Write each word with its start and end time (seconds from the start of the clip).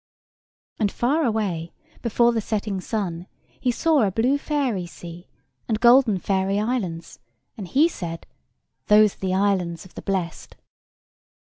And 0.79 0.91
far 0.91 1.23
away, 1.23 1.73
before 2.01 2.31
the 2.31 2.41
setting 2.41 2.81
sun, 2.81 3.27
he 3.59 3.69
saw 3.69 4.01
a 4.01 4.09
blue 4.11 4.39
fairy 4.39 4.87
sea, 4.87 5.27
and 5.67 5.79
golden 5.79 6.17
fairy 6.17 6.59
islands, 6.59 7.19
and 7.55 7.67
he 7.67 7.87
said, 7.87 8.25
"Those 8.87 9.15
are 9.17 9.19
the 9.19 9.35
islands 9.35 9.85
of 9.85 9.93
the 9.93 10.01
blest." 10.01 10.55